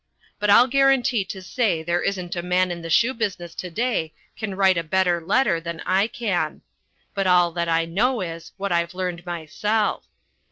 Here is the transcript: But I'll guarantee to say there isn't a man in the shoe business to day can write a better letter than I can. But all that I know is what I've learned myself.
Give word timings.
But 0.39 0.49
I'll 0.49 0.65
guarantee 0.65 1.23
to 1.25 1.43
say 1.43 1.83
there 1.83 2.01
isn't 2.01 2.35
a 2.35 2.41
man 2.41 2.71
in 2.71 2.81
the 2.81 2.89
shoe 2.89 3.13
business 3.13 3.53
to 3.53 3.69
day 3.69 4.15
can 4.35 4.55
write 4.55 4.75
a 4.75 4.81
better 4.83 5.21
letter 5.23 5.59
than 5.59 5.79
I 5.81 6.07
can. 6.07 6.63
But 7.13 7.27
all 7.27 7.51
that 7.51 7.69
I 7.69 7.85
know 7.85 8.21
is 8.21 8.51
what 8.57 8.71
I've 8.71 8.95
learned 8.95 9.23
myself. 9.27 10.05